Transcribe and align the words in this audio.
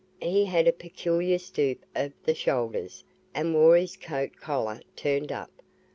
He 0.19 0.45
had 0.45 0.67
a 0.67 0.73
peculiar 0.73 1.37
stoop 1.37 1.85
of 1.93 2.11
the 2.23 2.33
shoulders 2.33 3.03
and 3.35 3.53
wore 3.53 3.75
his 3.77 3.95
coat 3.95 4.31
collar 4.37 4.79
turned 4.95 5.31
up. 5.31 5.51